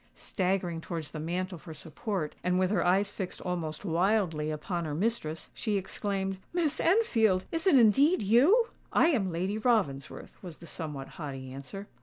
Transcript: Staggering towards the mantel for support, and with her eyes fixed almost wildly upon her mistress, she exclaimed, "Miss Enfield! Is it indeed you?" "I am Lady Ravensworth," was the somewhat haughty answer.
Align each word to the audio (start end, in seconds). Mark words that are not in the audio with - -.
Staggering 0.15 0.81
towards 0.81 1.11
the 1.11 1.19
mantel 1.19 1.59
for 1.59 1.75
support, 1.75 2.33
and 2.43 2.57
with 2.57 2.71
her 2.71 2.83
eyes 2.83 3.11
fixed 3.11 3.39
almost 3.41 3.85
wildly 3.85 4.49
upon 4.49 4.85
her 4.85 4.95
mistress, 4.95 5.51
she 5.53 5.77
exclaimed, 5.77 6.39
"Miss 6.53 6.79
Enfield! 6.79 7.45
Is 7.51 7.67
it 7.67 7.77
indeed 7.77 8.23
you?" 8.23 8.69
"I 8.91 9.09
am 9.09 9.31
Lady 9.31 9.59
Ravensworth," 9.59 10.41
was 10.41 10.57
the 10.57 10.65
somewhat 10.65 11.07
haughty 11.07 11.53
answer. 11.53 11.85